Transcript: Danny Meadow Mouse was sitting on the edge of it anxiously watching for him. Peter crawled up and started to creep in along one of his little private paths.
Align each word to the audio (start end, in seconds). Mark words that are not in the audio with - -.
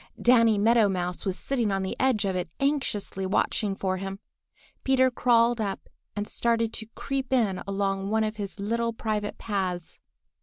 Danny 0.19 0.57
Meadow 0.57 0.89
Mouse 0.89 1.25
was 1.27 1.37
sitting 1.37 1.71
on 1.71 1.83
the 1.83 1.95
edge 1.99 2.25
of 2.25 2.35
it 2.35 2.49
anxiously 2.59 3.23
watching 3.23 3.75
for 3.75 3.97
him. 3.97 4.17
Peter 4.83 5.11
crawled 5.11 5.61
up 5.61 5.87
and 6.15 6.27
started 6.27 6.73
to 6.73 6.87
creep 6.95 7.31
in 7.31 7.61
along 7.67 8.09
one 8.09 8.23
of 8.23 8.37
his 8.37 8.59
little 8.59 8.93
private 8.93 9.37
paths. 9.37 9.99